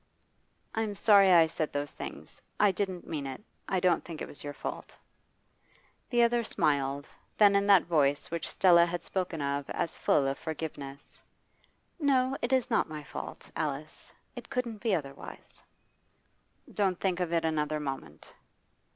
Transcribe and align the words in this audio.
'I'm 0.73 0.95
sorry 0.95 1.31
I 1.31 1.45
said 1.45 1.71
those 1.71 1.91
things. 1.91 2.41
I 2.59 2.71
didn't 2.71 3.05
mean 3.07 3.27
it. 3.27 3.43
I 3.69 3.79
don't 3.79 4.03
think 4.03 4.19
it 4.19 4.27
was 4.27 4.43
your 4.43 4.51
fault.' 4.51 4.97
The 6.09 6.23
other 6.23 6.43
smiled; 6.43 7.05
then 7.37 7.55
in 7.55 7.67
that 7.67 7.83
voice 7.83 8.31
which 8.31 8.49
Stella 8.49 8.87
had 8.87 9.03
spoken 9.03 9.43
of 9.43 9.69
as 9.69 9.99
full 9.99 10.25
of 10.27 10.39
forgiveness 10.39 11.21
'No, 11.99 12.35
it 12.41 12.51
is 12.51 12.71
not 12.71 12.89
my 12.89 13.03
fault, 13.03 13.51
Alice. 13.55 14.11
It 14.35 14.49
couldn't 14.49 14.79
be 14.79 14.95
otherwise.' 14.95 15.61
'Don't 16.73 16.99
think 16.99 17.19
of 17.19 17.31
it 17.31 17.45
another 17.45 17.79
moment. 17.79 18.33